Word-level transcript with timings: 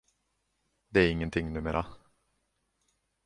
Det 0.89 0.99
är 0.99 1.11
ingenting 1.11 1.53
numera. 1.53 1.85